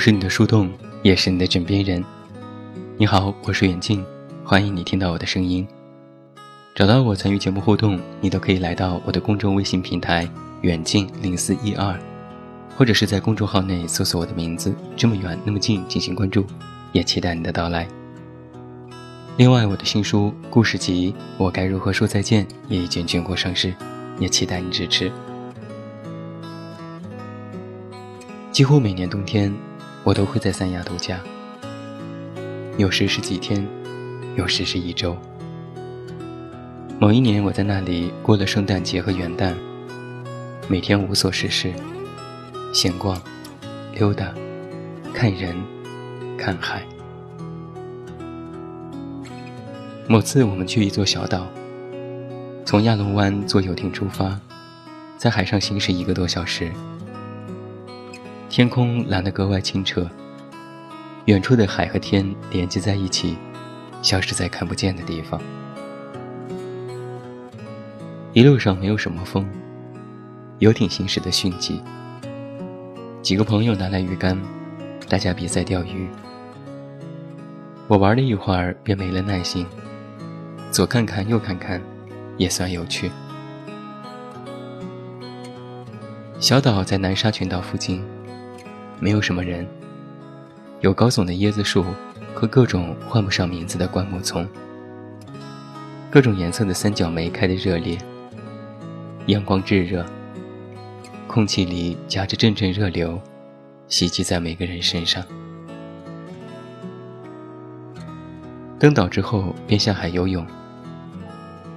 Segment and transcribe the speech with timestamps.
[0.00, 0.70] 是你的树洞，
[1.02, 2.02] 也是你的枕边人。
[2.96, 4.02] 你好，我是远近，
[4.42, 5.68] 欢迎你听到我的声音。
[6.74, 10.26] 找到我参与节目互动，你都可以来到我的公众微信平台
[10.62, 11.94] “远近零四一二”，
[12.78, 16.46] 或者是在公众号内搜索我的名字“这么远那么近”进行关注，
[16.92, 17.86] 也期待你的到来。
[19.36, 23.74] 另外，我的新书故事集《我该如何说再见》也已经全国上市，
[24.18, 25.12] 也期待你支持。
[28.50, 29.54] 几乎每年冬天，
[30.02, 31.20] 我都会在三亚度假，
[32.78, 33.66] 有时是几天，
[34.34, 35.16] 有时是一周。
[36.98, 39.54] 某一年，我在那里过了圣诞节和元旦，
[40.68, 41.72] 每天无所事事，
[42.72, 43.20] 闲逛、
[43.94, 44.34] 溜达、
[45.12, 45.54] 看人、
[46.36, 46.82] 看海。
[50.08, 51.46] 某次，我们去一座小岛，
[52.64, 54.40] 从亚龙湾坐游艇出发，
[55.18, 56.72] 在海上行驶一个多小时。
[58.50, 60.10] 天空蓝得格外清澈，
[61.26, 63.38] 远处的海和天连接在一起，
[64.02, 65.40] 消失在看不见的地方。
[68.32, 69.48] 一路上没有什么风，
[70.58, 71.80] 游艇行驶的迅疾。
[73.22, 74.36] 几个朋友拿来鱼竿，
[75.08, 76.08] 大家比赛钓鱼。
[77.86, 79.64] 我玩了一会儿便没了耐心，
[80.72, 81.80] 左看看右看看，
[82.36, 83.12] 也算有趣。
[86.40, 88.04] 小岛在南沙群岛附近。
[89.00, 89.66] 没有什么人，
[90.80, 91.82] 有高耸的椰子树
[92.34, 94.46] 和各种唤不上名字的灌木丛，
[96.10, 97.96] 各种颜色的三角梅开得热烈。
[99.26, 100.04] 阳光炙热，
[101.26, 103.18] 空气里夹着阵阵热流，
[103.88, 105.24] 袭击在每个人身上。
[108.78, 110.46] 登岛之后便下海游泳，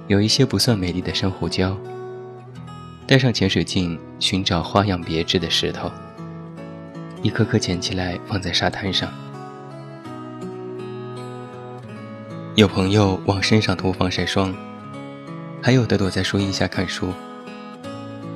[0.08, 1.74] 有一些不算美丽的珊瑚礁，
[3.06, 5.90] 带上潜水镜寻找花样别致的石头。
[7.24, 9.10] 一颗颗捡起来放在沙滩上，
[12.54, 14.54] 有朋友往身上涂防晒霜，
[15.62, 17.14] 还有的躲在树荫下看书，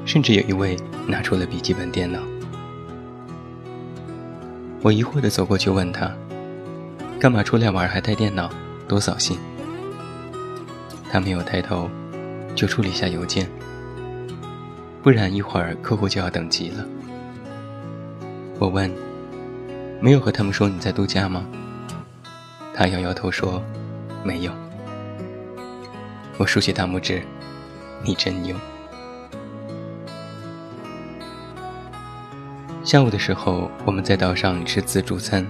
[0.06, 0.74] 甚至有一位
[1.06, 2.18] 拿出了笔记本电脑。
[4.80, 6.10] 我疑惑地走过去问他
[7.20, 8.50] ：“干嘛出来玩还带电脑？
[8.88, 9.38] 多扫兴！”
[11.12, 11.90] 他没有抬头，
[12.54, 13.46] 就处理下邮件，
[15.02, 16.86] 不然一会儿客户就要等急了。
[18.58, 18.92] 我问
[20.02, 21.46] ：“没有和他们说你在度假吗？”
[22.74, 23.62] 他摇摇头说
[24.24, 24.52] ：“没有。”
[26.38, 27.22] 我竖起大拇指
[28.02, 28.56] ：“你真牛。”
[32.82, 35.46] 下午的时候，我们在岛上吃自助餐。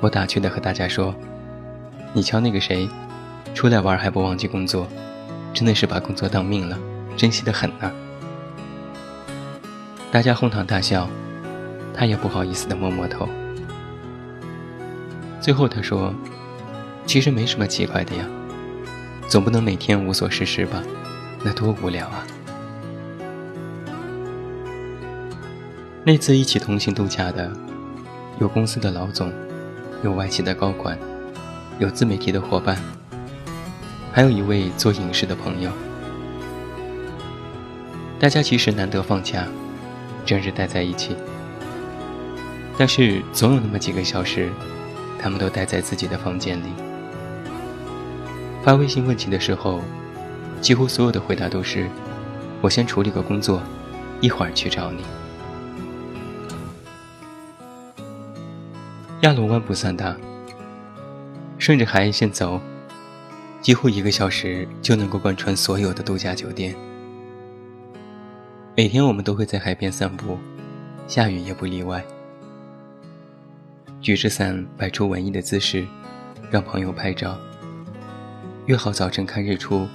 [0.00, 1.14] 我打趣的和大家说
[2.14, 2.88] ：“你瞧那个谁，
[3.54, 4.86] 出来玩还不忘记工作，
[5.52, 6.78] 真的是把工作当命了，
[7.16, 7.90] 珍惜的很呢。”
[10.12, 11.08] 大家哄堂大笑。
[11.94, 13.28] 他也不好意思的摸摸头。
[15.40, 16.14] 最后他说
[17.04, 18.24] ：“其实没什么奇怪的呀，
[19.28, 20.82] 总不能每天无所事事吧？
[21.44, 22.24] 那多无聊啊！”
[26.04, 27.52] 那次一起同行度假的，
[28.40, 29.32] 有公司的老总，
[30.02, 30.98] 有外企的高管，
[31.78, 32.76] 有自媒体的伙伴，
[34.12, 35.70] 还有一位做影视的朋友。
[38.18, 39.46] 大家其实难得放假，
[40.24, 41.16] 整日待在一起。
[42.78, 44.50] 但是总有那么几个小时，
[45.18, 46.66] 他们都待在自己的房间里。
[48.62, 49.80] 发微信问题的时候，
[50.60, 51.88] 几乎所有的回答都是
[52.62, 53.62] ：“我先处理个工作，
[54.20, 55.02] 一会儿去找你。”
[59.22, 60.16] 亚龙湾不算大，
[61.58, 62.60] 顺着海岸线走，
[63.60, 66.74] 几乎一个小时就能够贯穿所有的度假酒店。
[68.76, 70.38] 每天我们都会在海边散步，
[71.06, 72.04] 下雨也不例外。
[74.02, 75.86] 举着伞，摆出文艺的姿势，
[76.50, 77.38] 让朋友拍照。
[78.66, 79.86] 约好早晨看日出，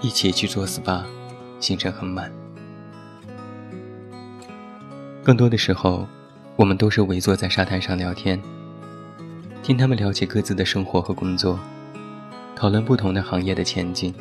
[0.00, 1.02] 一起去做 SPA，
[1.60, 2.32] 行程很满。
[5.22, 6.08] 更多的时候，
[6.56, 8.40] 我们都是围坐在沙滩上聊天，
[9.62, 11.60] 听他们聊起各自的生活和工作，
[12.56, 14.14] 讨论不同的行业的前景，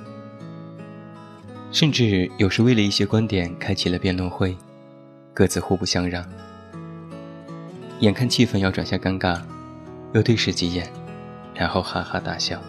[1.72, 4.54] 甚至有时为了一些观点开启了辩论会，
[5.34, 6.26] 各自互不相让。
[8.02, 9.40] 眼看气氛要转向尴尬，
[10.14, 10.92] 又对视几眼，
[11.54, 12.60] 然后哈哈大笑。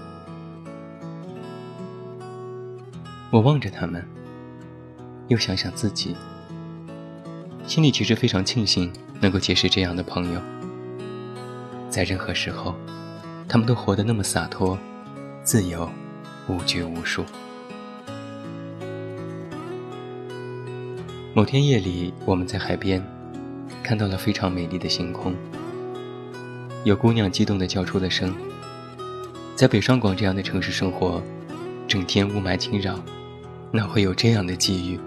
[3.31, 4.07] 我望着他们，
[5.29, 6.15] 又想想自己，
[7.67, 8.93] 心里其实非常庆幸
[9.23, 10.41] 能够结识这样的朋友。
[11.89, 12.75] 在任何时候，
[13.49, 14.79] 他们都活得那么洒脱、
[15.43, 15.89] 自由、
[16.47, 17.25] 无拘无束。
[21.33, 23.03] 某天夜里，我们在海边。
[23.83, 25.35] 看到了非常美丽的星空，
[26.85, 28.35] 有姑娘激动地叫出了声
[29.55, 31.23] ：“在北上广这样的城市生活，
[31.87, 32.99] 整天雾霾侵扰，
[33.71, 35.01] 哪会有这样的机遇？”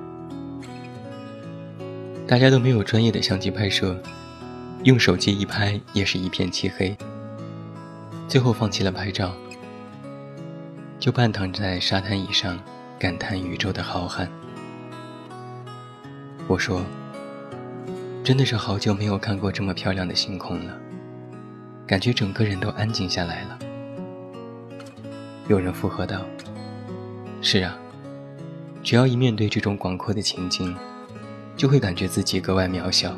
[2.27, 4.01] 大家都没有专业的相机拍摄，
[4.83, 6.95] 用手机一拍也是一片漆黑。
[8.27, 9.31] 最后放弃了拍照，
[10.99, 12.59] 就半躺在沙滩椅上，
[12.97, 14.27] 感叹宇宙的浩瀚。
[16.47, 16.83] 我说
[18.25, 20.73] ：“真的是好久没有看过这么漂亮的星空了。”
[21.85, 23.59] 感觉整个人都安静下来了。
[25.47, 26.21] 有人附和道
[27.39, 27.77] ：“是啊，
[28.81, 30.75] 只要一面对这种广阔的情景，
[31.55, 33.15] 就会感觉自己格外渺小，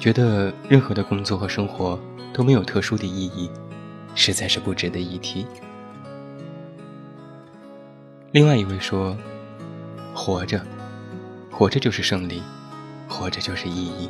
[0.00, 2.00] 觉得任何的工作和生活
[2.32, 3.50] 都没有特殊的意义，
[4.14, 5.46] 实在是不值得一提。”
[8.32, 9.14] 另外一位说
[10.16, 10.62] ：“活着，
[11.50, 12.42] 活着就是胜利，
[13.08, 14.08] 活着就是意义。”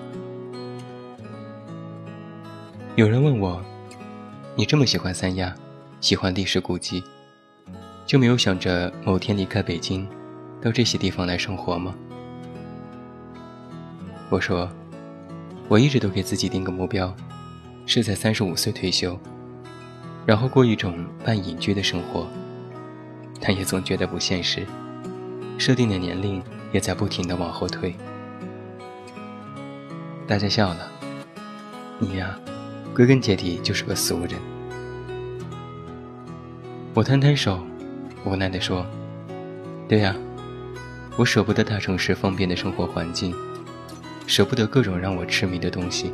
[2.96, 3.61] 有人问我
[4.55, 5.52] ：“你这么喜欢三亚，
[6.00, 7.02] 喜欢历史古迹，
[8.06, 10.06] 就没有想着某天离开北京，
[10.62, 11.93] 到这些地方来生活吗？”
[14.31, 14.70] 我说
[15.67, 17.12] ：“我一直都给自己定个目标，
[17.85, 19.19] 是在三十五岁退休，
[20.25, 22.29] 然后过一种半隐居的生活，
[23.41, 24.64] 但也总觉得不现实，
[25.58, 26.41] 设定的年龄
[26.73, 27.93] 也在不停的往后退。”
[30.26, 30.90] 大家笑了，
[31.98, 32.38] 你呀。
[32.94, 34.38] 归根结底就是个俗人。
[36.94, 37.60] 我摊摊手，
[38.24, 38.86] 无奈地说
[39.88, 40.14] ：“对呀，
[41.16, 43.34] 我舍不得大城市方便的生活环境，
[44.28, 46.12] 舍不得各种让我痴迷的东西，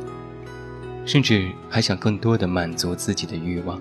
[1.05, 3.79] 甚至还想更多的满足自己的欲望。”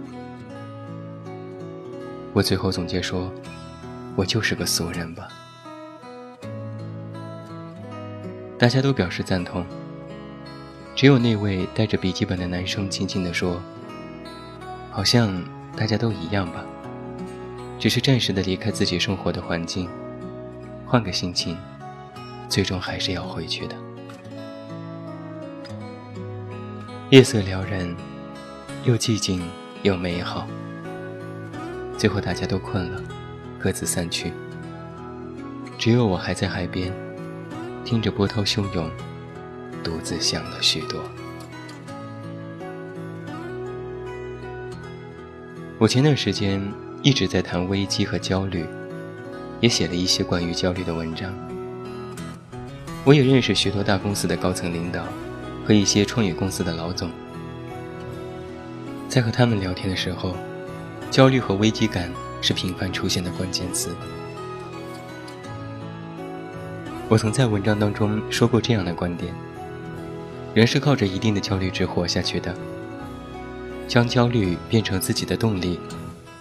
[2.35, 3.33] 我最后总结说
[4.15, 5.27] ：“我就是个俗人吧。”
[8.59, 9.65] 大家都表示赞同。
[10.97, 13.59] 只有那位带着笔记本的男生轻轻地说
[14.93, 15.43] ：“好像
[15.75, 16.63] 大家都一样吧，
[17.79, 19.89] 只是暂时的离开自己生活的环境，
[20.85, 21.57] 换个心情，
[22.49, 23.77] 最终还是要回去的。”
[27.09, 27.97] 夜色撩人，
[28.85, 29.43] 又寂静
[29.83, 30.47] 又美好。
[31.97, 33.03] 最后大家都困了，
[33.59, 34.33] 各自散去，
[35.79, 36.93] 只有我还在海边，
[37.85, 38.91] 听着波涛汹涌。
[39.83, 41.03] 独自想了许多。
[45.79, 46.63] 我前段时间
[47.03, 48.67] 一直在谈危机和焦虑，
[49.61, 51.33] 也写了一些关于焦虑的文章。
[53.05, 55.05] 我也认识许多大公司的高层领导
[55.65, 57.11] 和一些创业公司的老总，
[59.09, 60.37] 在和他们聊天的时候，
[61.11, 62.13] 焦虑和危机感
[62.43, 63.97] 是频繁出现的关键词。
[67.09, 69.35] 我曾在文章当中说过这样的观点。
[70.53, 72.53] 人是靠着一定的焦虑值活下去的，
[73.87, 75.79] 将焦虑变成自己的动力，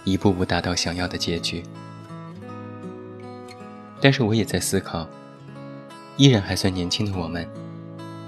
[0.04, 1.62] 一步步达到想要的结局。
[4.00, 5.06] 但是我也在思考，
[6.16, 7.48] 依然还算年轻的我们，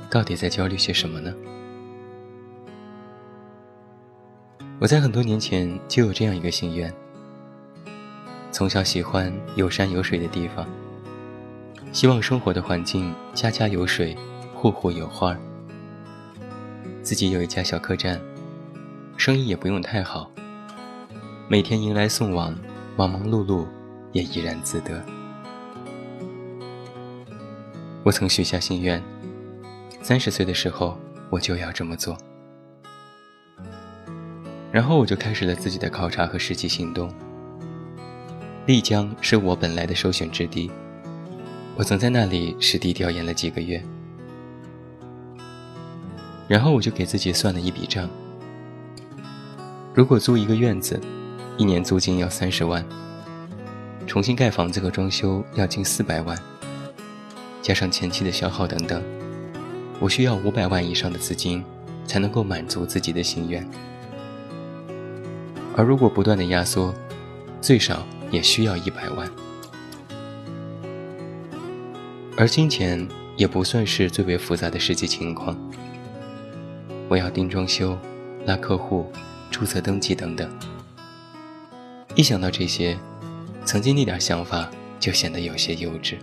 [0.08, 1.34] 到底在焦虑些什么呢？
[4.78, 6.92] 我在很多年前就有这样一个心愿：
[8.52, 10.64] 从小喜欢有山有水的地方，
[11.92, 14.16] 希望生活的环境家家有水，
[14.54, 15.36] 户户有花。
[17.02, 18.20] 自己有一家小客栈，
[19.16, 20.30] 生意也不用太好，
[21.48, 22.56] 每天迎来送往，
[22.96, 23.66] 忙忙碌碌，
[24.12, 25.04] 也怡然自得。
[28.04, 29.02] 我曾许下心愿，
[30.00, 30.96] 三十岁的时候
[31.28, 32.16] 我就要这么做。
[34.70, 37.12] 然后我就开始了自己的考察和实际行动。
[38.64, 40.70] 丽江是我本来的首选之地，
[41.76, 43.82] 我曾在那里实地调研了几个月。
[46.52, 48.06] 然后我就给自己算了一笔账：
[49.94, 51.00] 如果租一个院子，
[51.56, 52.84] 一年租金要三十万；
[54.06, 56.38] 重新盖房子和装修要近四百万，
[57.62, 59.02] 加上前期的消耗等等，
[59.98, 61.64] 我需要五百万以上的资金
[62.04, 63.66] 才能够满足自己的心愿。
[65.74, 66.94] 而如果不断的压缩，
[67.62, 69.26] 最少也需要一百万。
[72.36, 75.56] 而金钱也不算是最为复杂的实际情况。
[77.12, 77.94] 我要订装修、
[78.46, 79.12] 拉客户、
[79.50, 80.50] 注册登记等等。
[82.14, 82.96] 一想到这些，
[83.66, 86.16] 曾经那点想法就显得有些幼稚。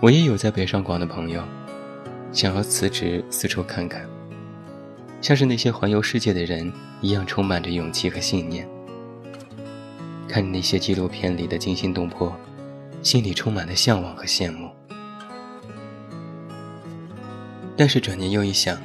[0.00, 1.42] 我也有在北上广的朋友，
[2.32, 4.08] 想要辞职四处看看，
[5.20, 6.72] 像是那些环游世界的人
[7.02, 8.66] 一样，充满着勇气和信念。
[10.26, 12.34] 看那些纪录片里的惊心动魄，
[13.02, 14.70] 心里充满了向往和羡慕。
[17.76, 18.78] 但是转念又一想，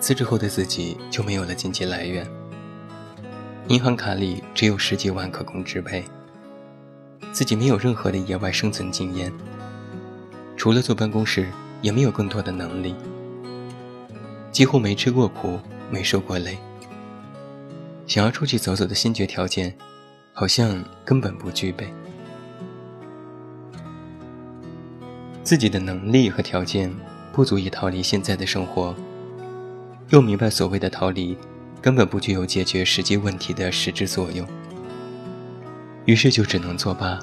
[0.00, 2.26] 辞职后的自己就没有了经济来源，
[3.68, 6.04] 银行卡里只有十几万可供支配，
[7.32, 9.32] 自己没有任何的野外生存经验，
[10.56, 11.48] 除了坐办公室，
[11.80, 12.96] 也没有更多的能力，
[14.50, 16.58] 几乎没吃过苦，没受过累。
[18.08, 19.72] 想要出去走走的先决条件，
[20.32, 21.86] 好像根本不具备。
[25.44, 26.92] 自己的能力和条件
[27.32, 28.94] 不足以逃离现在的生活，
[30.10, 31.36] 又明白所谓的逃离，
[31.80, 34.46] 根本不具有解决实际问题的实质作用。
[36.04, 37.18] 于是就只能作罢，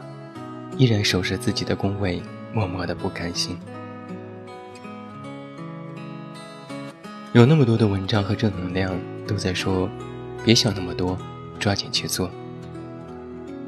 [0.78, 2.22] 依然守着自己的工位，
[2.54, 3.58] 默默的不甘心。
[7.34, 9.90] 有那么多的文章和正能量都在说。
[10.46, 11.18] 别想那么多，
[11.60, 12.32] 抓紧去做。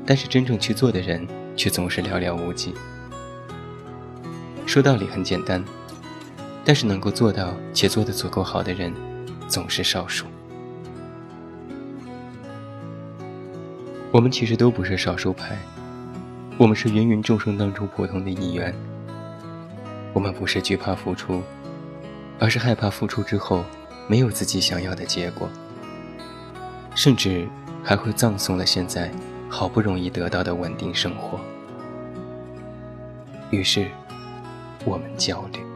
[0.06, 2.74] 但是真正去做的人却总是寥寥无几。
[4.66, 5.62] 说道理很简单，
[6.64, 8.94] 但是能够做到且做得足够好的人
[9.48, 10.26] 总是少数。
[14.12, 15.58] 我们其实都不是少数派，
[16.58, 18.74] 我们是芸芸众生当中普通的一员。
[20.14, 21.42] 我们不是惧怕付出，
[22.38, 23.64] 而是害怕付出之后
[24.08, 25.48] 没有自己想要的结果。
[26.94, 27.48] 甚至
[27.82, 29.10] 还会葬送了现在
[29.50, 31.40] 好不容易得到的稳定生活。
[33.50, 33.88] 于是，
[34.84, 35.71] 我们焦虑。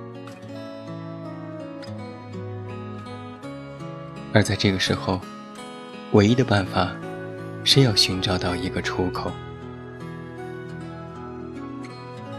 [4.36, 5.22] 而在这个时候，
[6.12, 6.92] 唯一的办法
[7.64, 9.32] 是要寻找到一个出口。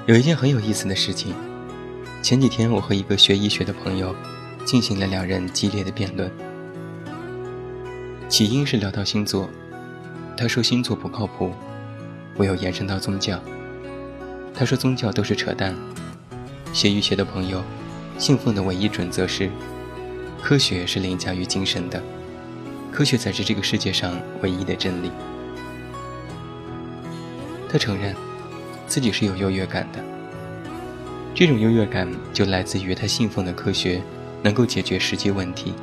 [0.05, 1.35] 有一件很有意思的事情，
[2.23, 4.15] 前几天我和一个学医学的朋友
[4.63, 6.31] 进行了两人激烈的辩论。
[8.29, 9.49] 起因是聊到星座，
[10.37, 11.51] 他说星座不靠谱，
[12.37, 13.41] 我又延伸到宗教，
[14.53, 15.75] 他说宗教都是扯淡。
[16.75, 17.63] 学医学的朋友，
[18.19, 19.51] 信奉的唯一准则是，
[20.43, 22.03] 科学是凌驾于精神的，
[22.93, 25.11] 科学才是这个世界上唯一的真理。
[27.69, 28.15] 他承认，
[28.87, 30.03] 自己是有优越感的，
[31.35, 34.03] 这种优越感就来自于他信奉的科学
[34.43, 35.75] 能够解决实际问题，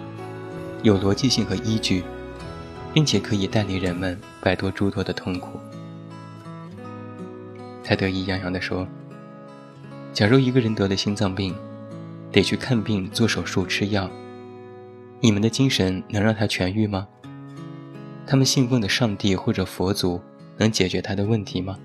[0.82, 2.04] 有逻辑性和依据。
[2.94, 5.60] 并且可以带领人们摆脱诸多的痛苦。
[7.84, 8.88] 他得意洋洋地说
[10.14, 11.56] ：“假如一个人得了心脏病，
[12.32, 14.08] 得去看病、做手术、吃药，
[15.24, 17.08] 你们的精神能让他痊愈吗？
[18.28, 20.20] 他们信奉的上帝或者佛祖
[20.58, 21.80] 能解决他的问题吗？”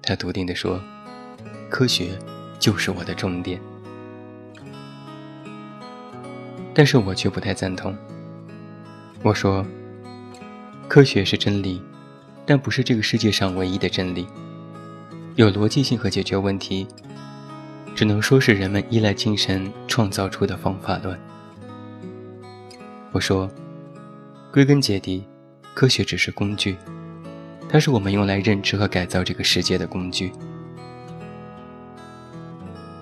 [0.00, 0.80] 他笃定地说
[1.68, 2.16] ：“科学
[2.60, 3.60] 就是我的重点。”
[6.72, 7.96] 但是我却不太赞同。
[9.24, 9.66] 我说
[10.86, 11.82] ：“科学是真理，
[12.46, 14.24] 但不是这个世界上唯一的真理。
[15.34, 16.86] 有逻辑性和解决问题，
[17.96, 21.18] 只能说是人们依赖精神创造出的方法论。”
[23.12, 23.50] 我说
[24.52, 25.24] ：“归根结底，
[25.74, 26.76] 科学只是工具，
[27.68, 30.30] 它是我们用来认知和改造这个世界的工具。”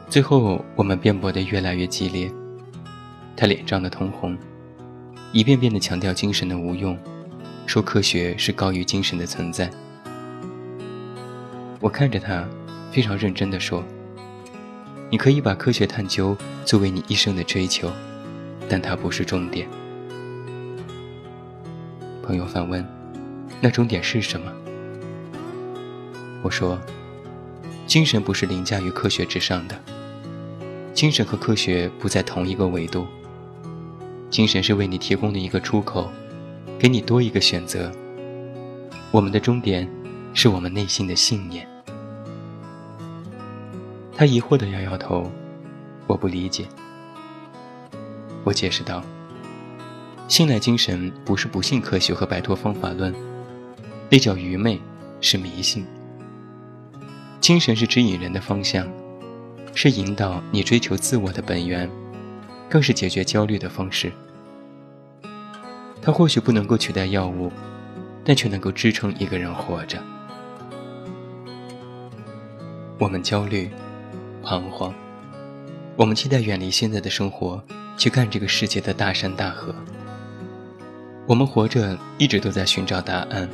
[0.08, 2.32] 最后，我们辩驳得越来越激烈，
[3.36, 4.36] 他脸涨得通红。
[5.30, 6.98] 一遍遍地强调精神的无用，
[7.66, 9.70] 说科学是高于精神的存在。
[11.80, 12.48] 我看着他，
[12.90, 13.84] 非常认真地说
[15.12, 16.34] ：“你可以把科学探究
[16.64, 17.92] 作为你一生的追求，
[18.70, 19.68] 但它不是终点。”
[22.28, 22.86] 朋友反问
[23.58, 24.52] ：“那终点是什么？”
[26.44, 26.78] 我说
[27.88, 29.74] ：“精神不是凌驾于科学之上的，
[30.92, 33.06] 精神和科学不在同一个维度。”
[34.28, 36.12] 精神是为你提供的一个出口，
[36.78, 37.90] 给你多一个选择。
[39.10, 39.88] 我们的终点，
[40.34, 41.66] 是我们内心的信念。
[44.14, 45.32] 他疑惑地摇摇头，
[46.06, 46.66] 我不理解。
[48.44, 49.02] 我解释道：
[50.28, 53.12] 信赖精神不是不信科学和摆脱方法论，
[54.08, 54.80] 那叫愚昧，
[55.20, 55.84] 是迷信。
[57.40, 58.86] 精神是指引人的方向，
[59.74, 61.90] 是引导你追求自我的本源。
[62.70, 64.12] 更是解决焦虑的方式。
[66.02, 67.50] 它或许不能够取代药物，
[68.22, 69.98] 但却能够支撑一个人活着。
[72.98, 73.70] 我们焦虑、
[74.42, 74.92] 彷徨，
[75.96, 77.62] 我们期待远离现在的生活，
[77.96, 79.74] 去看这个世界的大山大河。
[81.28, 83.46] 我们活着一直都在寻找答案，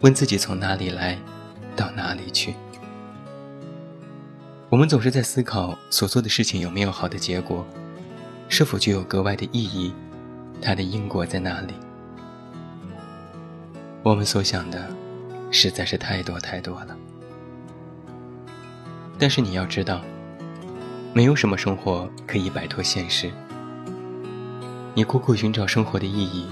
[0.00, 1.18] 问自己从哪里来，
[1.76, 2.54] 到哪里去。
[4.70, 7.66] 我们总是在思考所做的事情有没有好的结果。
[8.48, 9.92] 是否具有格外的意义？
[10.62, 11.74] 它的因果在哪里？
[14.02, 14.88] 我们所想的
[15.50, 16.96] 实在是太多太多了。
[19.18, 20.00] 但是你要知道，
[21.12, 23.30] 没有什么生活可以摆脱现实。
[24.94, 26.46] 你苦苦寻找生活的意义，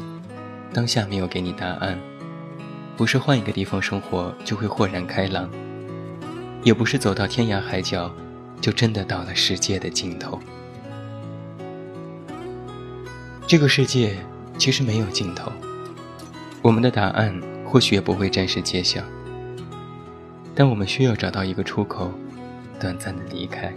[0.73, 1.99] 当下没有给你答案。
[2.97, 5.49] 不是换一个地方生活就会豁然开朗，
[6.63, 8.11] 也不是走到天涯海角，
[8.61, 10.39] 就真的到了世界的尽头。
[13.47, 14.19] 这个世界
[14.59, 15.51] 其实没有尽头，
[16.61, 17.35] 我们的答案
[17.65, 19.01] 或许也不会暂时揭晓，
[20.55, 22.13] 但我们需要找到一个出口，
[22.79, 23.73] 短暂的离开，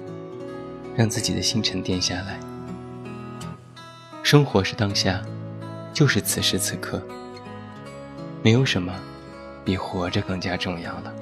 [0.98, 2.38] 让自己的心沉淀下来。
[4.22, 5.22] 生活是当下，
[5.94, 7.02] 就是此时此刻，
[8.42, 8.94] 没有什么。
[9.66, 11.14] 比活着更加重要了。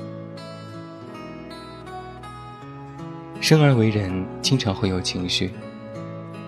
[3.39, 5.51] 生而为人，经常会有情绪，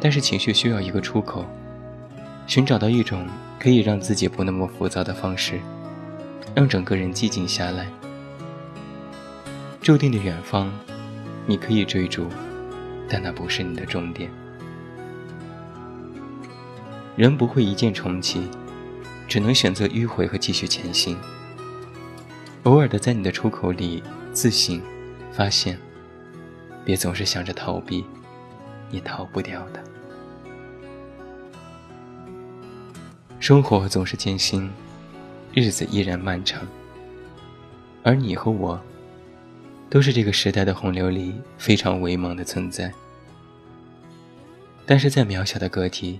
[0.01, 1.45] 但是情绪需要一个出口，
[2.47, 3.27] 寻找到一种
[3.59, 5.59] 可以让自己不那么浮躁的方式，
[6.55, 7.85] 让整个人寂静下来。
[9.79, 10.73] 注定的远方，
[11.45, 12.27] 你可以追逐，
[13.07, 14.31] 但那不是你的终点。
[17.15, 18.49] 人不会一键重启，
[19.27, 21.17] 只能选择迂回和继续前行。
[22.63, 24.01] 偶尔的在你的出口里
[24.31, 24.81] 自省、
[25.31, 25.77] 发现，
[26.83, 28.03] 别总是想着逃避，
[28.89, 29.83] 你逃不掉的。
[33.39, 34.69] 生活总是艰辛，
[35.53, 36.65] 日子依然漫长，
[38.01, 38.79] 而你和我，
[39.89, 42.91] 都是这个时代的洪流里非常微茫的存在。
[44.85, 46.19] 但是在渺小的个体，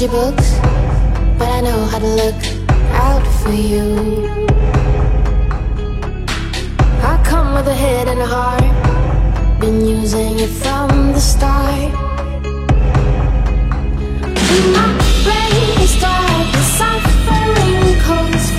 [0.00, 0.58] your books,
[1.38, 2.42] but I know how to look
[2.92, 4.26] out for you.
[7.02, 11.92] I come with a head and a heart, been using it from the start.
[14.76, 14.86] My
[15.24, 18.55] brain dark, suffering calls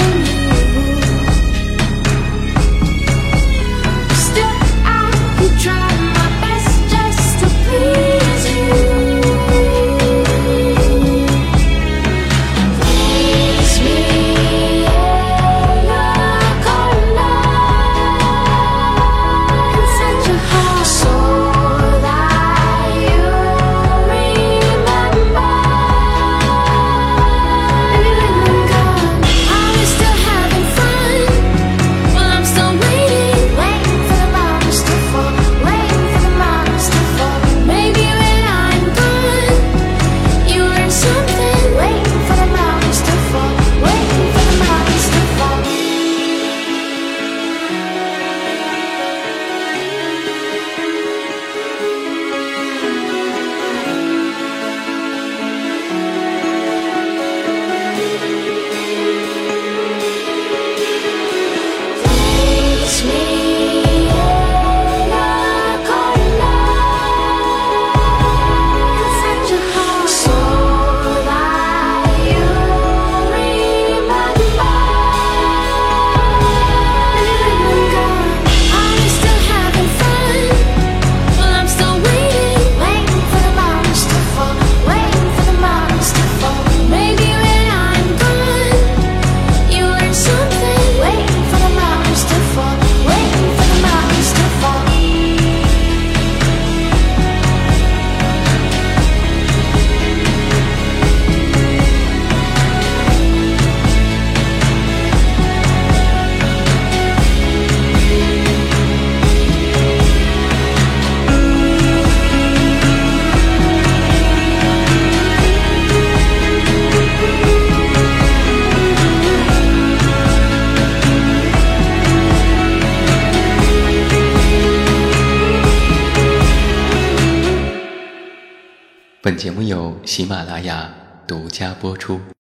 [129.27, 130.89] 本节目由喜马拉雅
[131.27, 132.17] 独家播出。